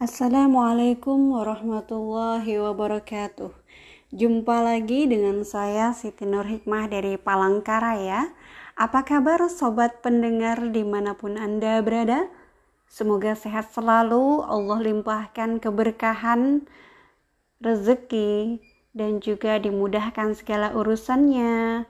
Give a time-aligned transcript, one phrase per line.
[0.00, 3.52] Assalamualaikum warahmatullahi wabarakatuh.
[4.16, 8.32] Jumpa lagi dengan saya Siti Nur Hikmah dari Palangkaraya.
[8.80, 12.32] Apa kabar sobat pendengar di mana pun Anda berada?
[12.88, 16.64] Semoga sehat selalu, Allah limpahkan keberkahan,
[17.60, 18.56] rezeki,
[18.96, 21.84] dan juga dimudahkan segala urusannya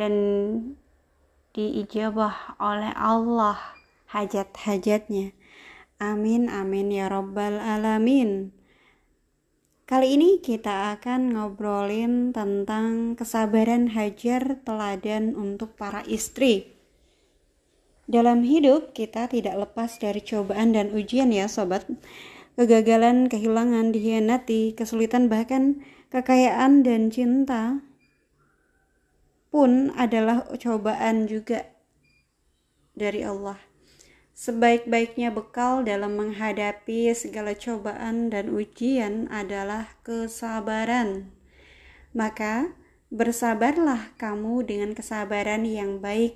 [0.00, 0.14] dan
[1.52, 3.60] diijabah oleh Allah
[4.08, 5.43] hajat-hajatnya.
[6.04, 8.52] Amin amin ya rabbal alamin.
[9.88, 16.76] Kali ini kita akan ngobrolin tentang kesabaran Hajar teladan untuk para istri.
[18.04, 21.88] Dalam hidup kita tidak lepas dari cobaan dan ujian ya sobat.
[22.60, 25.80] Kegagalan, kehilangan, dihianati, kesulitan bahkan
[26.12, 27.80] kekayaan dan cinta
[29.48, 31.64] pun adalah cobaan juga
[32.92, 33.73] dari Allah
[34.34, 41.30] Sebaik-baiknya bekal dalam menghadapi segala cobaan dan ujian adalah kesabaran.
[42.10, 42.74] Maka,
[43.14, 46.34] bersabarlah kamu dengan kesabaran yang baik.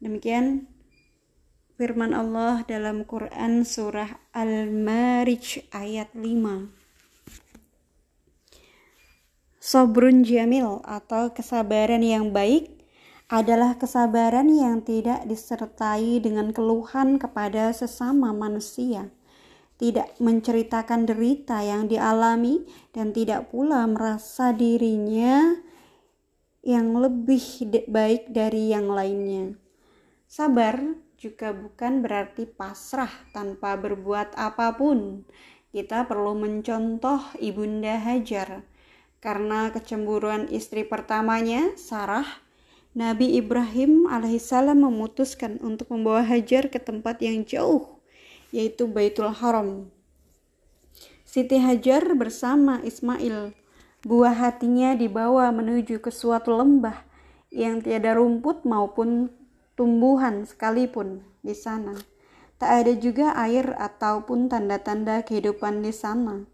[0.00, 0.64] Demikian
[1.76, 6.72] firman Allah dalam Quran surah Al-Marij ayat 5.
[9.60, 12.83] Sobrun jamil atau kesabaran yang baik
[13.32, 19.08] adalah kesabaran yang tidak disertai dengan keluhan kepada sesama manusia,
[19.80, 25.56] tidak menceritakan derita yang dialami, dan tidak pula merasa dirinya
[26.64, 29.56] yang lebih baik dari yang lainnya.
[30.28, 30.80] Sabar
[31.16, 35.24] juga bukan berarti pasrah tanpa berbuat apa pun.
[35.72, 38.62] Kita perlu mencontoh Ibunda Hajar
[39.24, 42.43] karena kecemburuan istri pertamanya, Sarah,
[42.94, 47.98] Nabi Ibrahim alaihissalam memutuskan untuk membawa Hajar ke tempat yang jauh,
[48.54, 49.90] yaitu Baitul Haram.
[51.26, 53.50] Siti Hajar bersama Ismail,
[54.06, 57.02] buah hatinya dibawa menuju ke suatu lembah
[57.50, 59.26] yang tiada rumput maupun
[59.74, 61.98] tumbuhan sekalipun di sana.
[62.62, 66.46] Tak ada juga air ataupun tanda-tanda kehidupan di sana.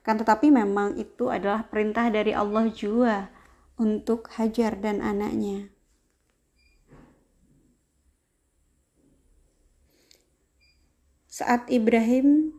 [0.00, 3.28] Kan tetapi memang itu adalah perintah dari Allah juga
[3.76, 5.73] untuk Hajar dan anaknya.
[11.34, 12.54] Saat Ibrahim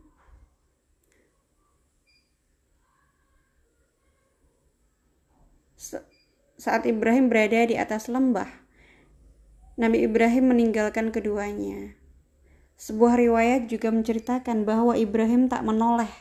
[6.60, 8.52] saat Ibrahim berada di atas lembah
[9.80, 11.96] Nabi Ibrahim meninggalkan keduanya.
[12.76, 16.12] Sebuah riwayat juga menceritakan bahwa Ibrahim tak menoleh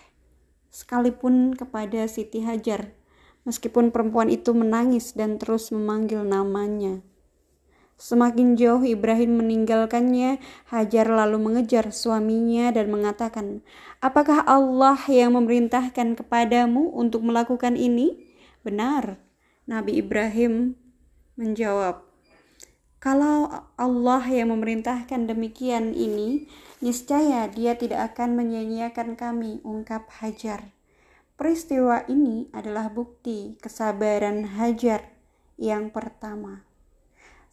[0.72, 2.96] sekalipun kepada Siti Hajar
[3.44, 7.04] meskipun perempuan itu menangis dan terus memanggil namanya
[7.96, 13.64] Semakin jauh Ibrahim meninggalkannya, Hajar lalu mengejar suaminya dan mengatakan,
[14.04, 18.20] "Apakah Allah yang memerintahkan kepadamu untuk melakukan ini?"
[18.68, 19.16] Benar,
[19.64, 20.76] Nabi Ibrahim
[21.40, 22.04] menjawab,
[23.00, 26.52] "Kalau Allah yang memerintahkan demikian ini,
[26.84, 30.76] niscaya Dia tidak akan menyanyiakan kami," ungkap Hajar.
[31.40, 35.16] Peristiwa ini adalah bukti kesabaran Hajar
[35.56, 36.75] yang pertama.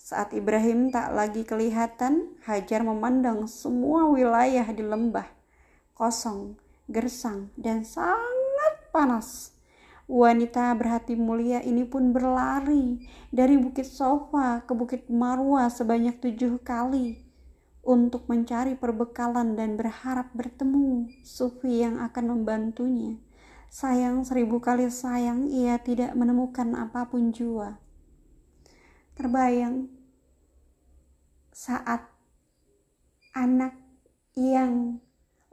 [0.03, 5.31] Saat Ibrahim tak lagi kelihatan, Hajar memandang semua wilayah di lembah
[5.95, 6.59] kosong,
[6.91, 9.55] gersang, dan sangat panas.
[10.11, 17.23] Wanita berhati mulia ini pun berlari dari Bukit Sofa ke Bukit Marwa sebanyak tujuh kali
[17.87, 23.23] untuk mencari perbekalan dan berharap bertemu Sufi yang akan membantunya.
[23.71, 27.82] Sayang seribu kali sayang ia tidak menemukan apa pun jua
[29.23, 29.87] terbayang
[31.55, 32.11] saat
[33.39, 33.79] anak
[34.35, 34.99] yang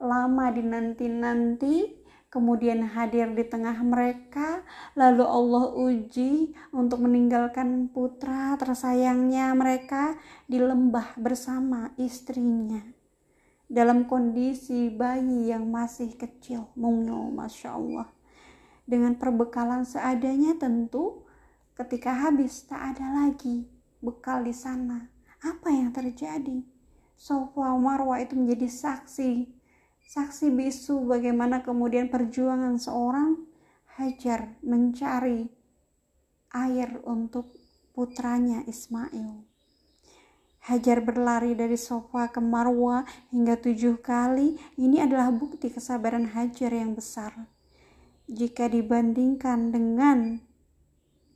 [0.02, 2.02] lama dinanti-nanti
[2.34, 4.66] kemudian hadir di tengah mereka
[4.98, 10.18] lalu Allah uji untuk meninggalkan putra tersayangnya mereka
[10.50, 12.82] di lembah bersama istrinya
[13.70, 18.10] dalam kondisi bayi yang masih kecil mungil Masya Allah.
[18.90, 21.29] Dengan perbekalan seadanya tentu
[21.80, 23.64] Ketika habis, tak ada lagi
[24.04, 25.08] bekal di sana.
[25.40, 26.60] Apa yang terjadi?
[27.16, 29.48] Sofa Marwa itu menjadi saksi,
[30.12, 33.48] saksi bisu bagaimana kemudian perjuangan seorang
[33.96, 35.48] Hajar mencari
[36.52, 37.48] air untuk
[37.96, 39.44] putranya Ismail.
[40.68, 44.60] Hajar berlari dari sofa ke Marwa hingga tujuh kali.
[44.76, 47.48] Ini adalah bukti kesabaran Hajar yang besar.
[48.28, 50.44] Jika dibandingkan dengan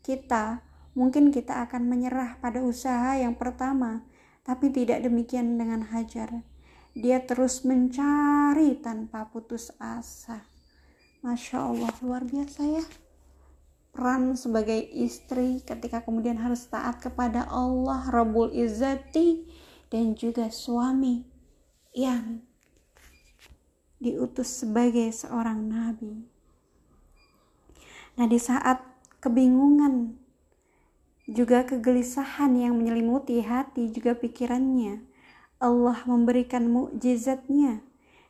[0.03, 0.61] kita,
[0.93, 4.05] mungkin kita akan menyerah pada usaha yang pertama,
[4.43, 6.43] tapi tidak demikian dengan Hajar.
[6.93, 10.45] dia terus mencari tanpa putus asa.
[11.25, 12.85] Masya Allah, luar biasa ya.
[13.89, 19.41] Peran sebagai istri ketika kemudian harus taat kepada Allah Rabbul Izzati
[19.89, 21.25] dan juga suami
[21.97, 22.45] yang
[23.97, 26.29] diutus sebagai seorang nabi.
[28.21, 28.92] Nah, di saat
[29.23, 30.19] kebingungan
[31.31, 34.99] juga kegelisahan yang menyelimuti hati juga pikirannya,
[35.63, 37.79] Allah memberikan mukjizatnya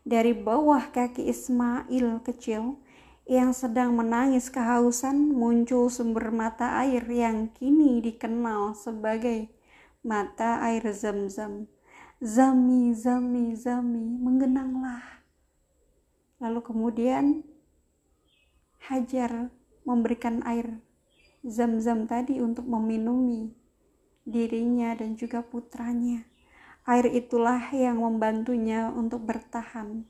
[0.05, 2.77] dari bawah kaki Ismail kecil
[3.25, 9.49] yang sedang menangis kehausan muncul sumber mata air yang kini dikenal sebagai
[10.05, 11.65] mata air zam-zam.
[12.21, 15.25] Zami, zami, zami, menggenanglah.
[16.37, 17.25] Lalu kemudian
[18.83, 19.47] Hajar
[19.87, 20.82] memberikan air
[21.43, 23.51] zam-zam tadi untuk meminumi
[24.23, 26.23] dirinya dan juga putranya.
[26.83, 30.07] Air itulah yang membantunya untuk bertahan.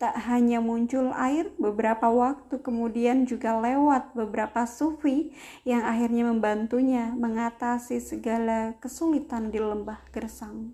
[0.00, 5.28] Tak hanya muncul air, beberapa waktu kemudian juga lewat beberapa sufi
[5.68, 10.72] yang akhirnya membantunya mengatasi segala kesulitan di lembah gersang.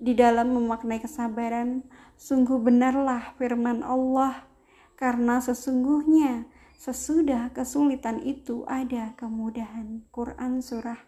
[0.00, 1.84] Di dalam memaknai kesabaran,
[2.16, 4.48] sungguh benarlah firman Allah,
[4.96, 6.48] karena sesungguhnya
[6.84, 10.04] Sesudah kesulitan itu ada kemudahan.
[10.12, 11.00] Quran surah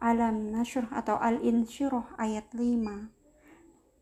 [0.00, 3.12] Alam Nashr atau Al-Insyirah ayat 5.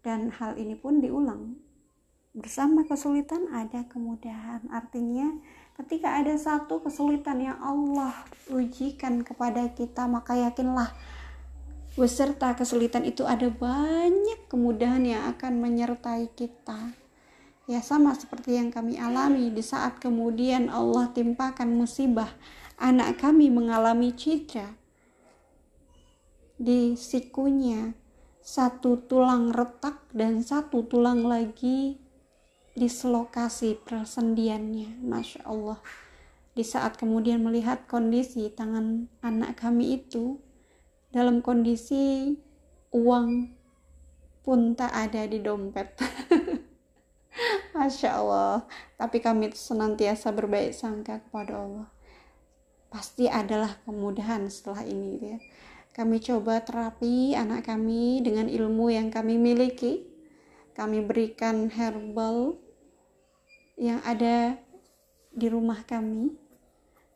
[0.07, 1.59] Dan hal ini pun diulang.
[2.31, 4.63] Bersama kesulitan ada kemudahan.
[4.71, 5.35] Artinya
[5.75, 8.15] ketika ada satu kesulitan yang Allah
[8.55, 10.95] ujikan kepada kita, maka yakinlah
[11.99, 16.95] beserta kesulitan itu ada banyak kemudahan yang akan menyertai kita
[17.67, 22.31] Ya sama seperti yang kami alami di saat kemudian Allah timpakan musibah.
[22.79, 24.71] Anak kami mengalami cedera
[26.57, 27.93] di sikunya
[28.39, 31.99] satu tulang retak dan satu tulang lagi
[32.79, 35.03] dislokasi persendiannya.
[35.03, 35.83] Masya Allah.
[36.55, 40.39] Di saat kemudian melihat kondisi tangan anak kami itu
[41.11, 42.33] dalam kondisi
[42.95, 43.51] uang
[44.47, 45.99] pun tak ada di dompet
[47.77, 48.65] Masya Allah.
[48.97, 51.89] Tapi kami senantiasa berbaik sangka kepada Allah.
[52.89, 55.39] Pasti adalah kemudahan setelah ini gitu ya.
[55.93, 60.09] Kami coba terapi anak kami dengan ilmu yang kami miliki.
[60.73, 62.57] Kami berikan herbal
[63.77, 64.57] yang ada
[65.33, 66.33] di rumah kami.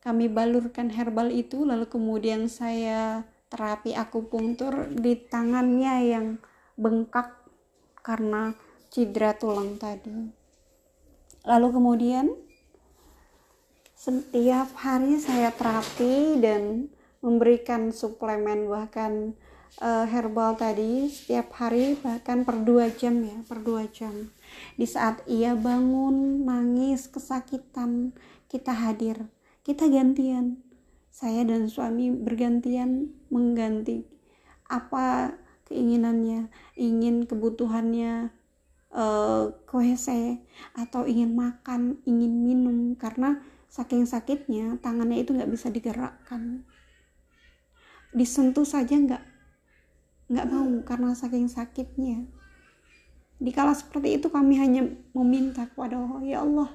[0.01, 6.27] Kami balurkan herbal itu lalu kemudian saya terapi akupunktur di tangannya yang
[6.81, 7.37] bengkak
[8.01, 8.56] karena
[8.89, 10.40] cedera tulang tadi
[11.45, 12.27] lalu kemudian
[14.01, 16.89] setiap hari saya terapi dan
[17.21, 19.37] memberikan suplemen bahkan
[19.79, 24.33] uh, herbal tadi setiap hari bahkan per dua jam ya per dua jam.
[24.75, 28.17] Di saat ia bangun nangis kesakitan
[28.51, 29.31] kita hadir.
[29.63, 30.65] Kita gantian.
[31.13, 34.09] Saya dan suami bergantian mengganti.
[34.67, 35.37] Apa
[35.69, 36.49] keinginannya?
[36.81, 38.33] Ingin kebutuhannya
[38.95, 39.55] uh,
[40.75, 43.39] atau ingin makan, ingin minum karena
[43.71, 46.67] saking sakitnya tangannya itu nggak bisa digerakkan.
[48.11, 49.23] Disentuh saja nggak
[50.31, 52.27] nggak mau karena saking sakitnya.
[53.41, 54.85] Dikala seperti itu kami hanya
[55.17, 56.70] meminta kepada Allah, ya Allah,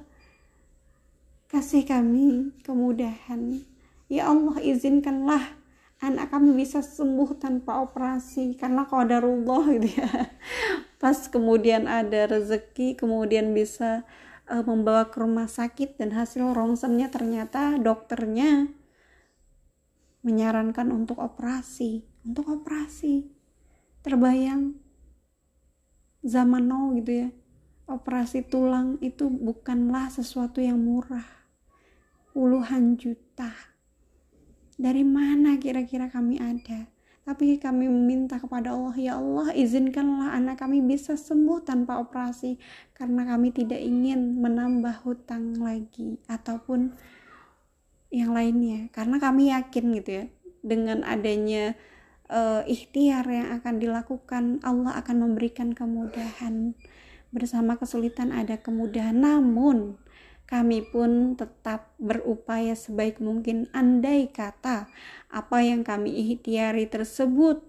[1.52, 3.62] kasih kami kemudahan.
[4.10, 5.46] Ya Allah, izinkanlah
[6.02, 10.10] anak kami bisa sembuh tanpa operasi karena qadarullah gitu ya
[11.06, 14.02] pas kemudian ada rezeki kemudian bisa
[14.50, 18.74] uh, membawa ke rumah sakit dan hasil rongsennya ternyata dokternya
[20.26, 22.02] menyarankan untuk operasi.
[22.26, 23.30] Untuk operasi.
[24.02, 24.82] Terbayang
[26.26, 27.30] zaman now gitu ya.
[27.86, 31.46] Operasi tulang itu bukanlah sesuatu yang murah.
[32.34, 33.54] Puluhan juta.
[34.74, 36.95] Dari mana kira-kira kami ada
[37.26, 42.62] tapi kami meminta kepada Allah, ya Allah izinkanlah anak kami bisa sembuh tanpa operasi
[42.94, 46.94] karena kami tidak ingin menambah hutang lagi ataupun
[48.14, 48.94] yang lainnya.
[48.94, 50.26] Karena kami yakin gitu ya,
[50.62, 51.74] dengan adanya
[52.30, 56.78] uh, ikhtiar yang akan dilakukan, Allah akan memberikan kemudahan.
[57.34, 59.98] Bersama kesulitan ada kemudahan, namun
[60.46, 63.66] kami pun tetap berupaya sebaik mungkin.
[63.74, 64.86] Andai kata
[65.34, 67.66] apa yang kami ikhtiari tersebut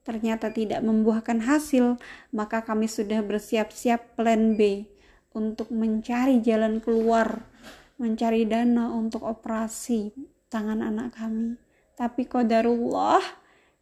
[0.00, 2.00] ternyata tidak membuahkan hasil
[2.32, 4.88] maka kami sudah bersiap-siap plan B
[5.36, 7.44] untuk mencari jalan keluar
[8.00, 10.10] mencari dana untuk operasi
[10.48, 11.60] tangan anak kami.
[12.00, 13.20] Tapi qadarullah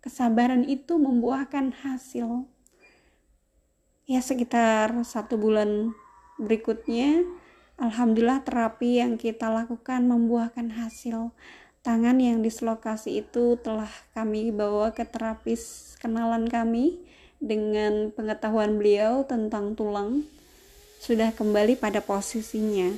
[0.03, 2.51] kesabaran itu membuahkan hasil.
[4.11, 5.95] Ya sekitar satu bulan
[6.43, 7.23] berikutnya
[7.79, 11.31] Alhamdulillah terapi yang kita lakukan membuahkan hasil.
[11.87, 13.87] Tangan yang dislokasi itu telah
[14.19, 16.99] kami bawa ke terapis kenalan kami
[17.39, 20.27] dengan pengetahuan beliau tentang tulang
[20.99, 22.91] sudah kembali pada posisinya.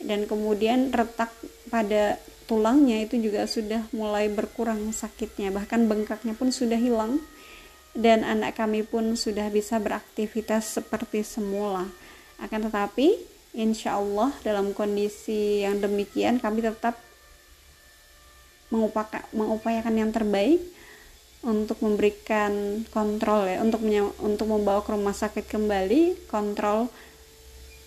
[0.00, 1.28] Dan kemudian retak
[1.68, 2.16] pada
[2.48, 7.20] tulangnya itu juga sudah mulai berkurang sakitnya bahkan bengkaknya pun sudah hilang.
[7.92, 11.84] Dan anak kami pun sudah bisa beraktivitas seperti semula.
[12.40, 17.00] Akan tetapi insya Allah dalam kondisi yang demikian kami tetap
[19.32, 20.60] mengupayakan yang terbaik
[21.40, 23.80] untuk memberikan kontrol ya untuk
[24.20, 26.92] untuk membawa ke rumah sakit kembali kontrol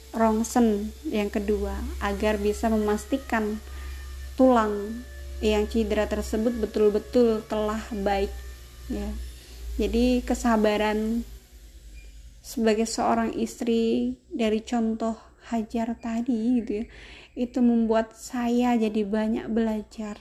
[0.09, 3.61] rongsen yang kedua agar bisa memastikan
[4.33, 5.05] tulang
[5.43, 8.31] yang cedera tersebut betul-betul telah baik
[8.89, 9.09] ya.
[9.79, 11.23] Jadi kesabaran
[12.43, 16.85] sebagai seorang istri dari contoh Hajar tadi gitu ya
[17.37, 20.19] itu membuat saya jadi banyak belajar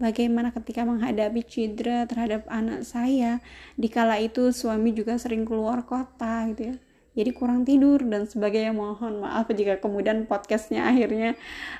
[0.00, 3.40] bagaimana ketika menghadapi cedera terhadap anak saya.
[3.76, 6.76] Dikala itu suami juga sering keluar kota gitu ya
[7.16, 8.76] jadi kurang tidur dan sebagainya.
[8.76, 11.32] Mohon maaf jika kemudian podcastnya akhirnya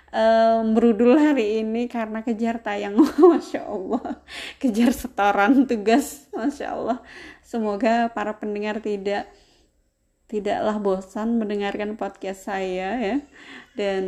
[0.08, 2.96] um, merudul hari ini karena kejar tayang.
[3.20, 4.24] Masya Allah
[4.56, 6.24] kejar setoran tugas.
[6.32, 6.98] Masya Allah
[7.44, 9.28] semoga para pendengar tidak
[10.26, 13.16] tidaklah bosan mendengarkan podcast saya ya.
[13.78, 14.04] Dan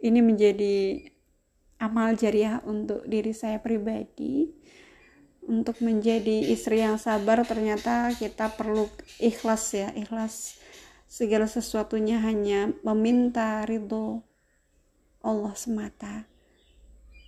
[0.00, 1.08] ini menjadi
[1.80, 4.48] amal jariah untuk diri saya pribadi.
[5.42, 8.88] Untuk menjadi istri yang sabar ternyata kita perlu
[9.20, 9.88] ikhlas ya.
[9.92, 10.56] Ikhlas
[11.10, 14.24] segala sesuatunya hanya meminta ridho
[15.20, 16.24] Allah semata.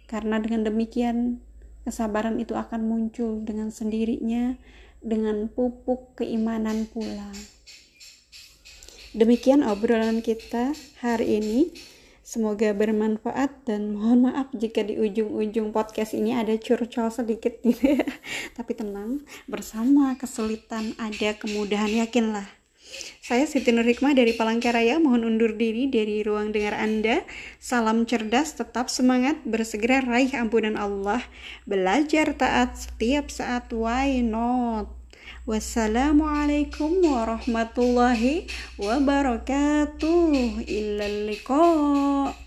[0.08, 1.42] Karena dengan demikian
[1.84, 4.56] kesabaran itu akan muncul dengan sendirinya
[5.04, 7.28] dengan pupuk keimanan pula
[9.14, 11.70] demikian obrolan kita hari ini
[12.24, 18.04] Semoga bermanfaat dan mohon maaf jika di ujung-ujung podcast ini ada curcol sedikit gitu ya.
[18.56, 22.48] Tapi tenang, bersama kesulitan ada kemudahan yakinlah.
[23.20, 27.28] Saya Siti Nur Hikmah dari Palangkaraya mohon undur diri dari ruang dengar Anda.
[27.60, 31.20] Salam cerdas, tetap semangat, bersegera raih ampunan Allah.
[31.68, 35.03] Belajar taat setiap saat, why not?
[35.44, 38.48] Wassalamualaikum warahmatullahi
[38.80, 40.64] wabarakatuh.
[40.64, 42.32] Illa liqa.